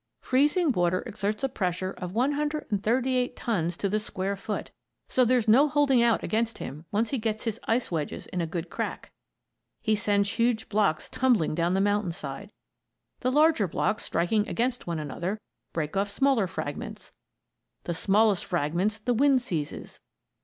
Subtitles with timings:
[0.19, 4.71] Freezing water exerts a pressure of 138 tons to the square foot;
[5.07, 8.47] so there's no holding out against him once he gets his ice wedges in a
[8.47, 9.11] good crack.
[9.79, 12.51] He sends huge blocks tumbling down the mountainside.
[13.19, 15.39] The larger blocks, striking against one another,
[15.71, 17.11] break off smaller fragments.
[17.83, 19.99] The smallest fragments the wind seizes.